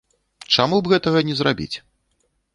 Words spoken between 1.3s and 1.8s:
зрабіць?